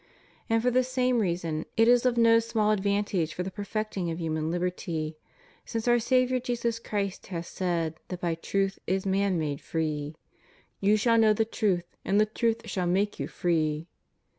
[0.49, 4.19] And for the same reason it is of no small advantage for the perfecting of
[4.19, 5.19] human liberty,
[5.63, 10.15] since our Saviour Jesus Christ has said that by truth is man made free:
[10.79, 13.85] You shall know the truth, and the truth shall make you free.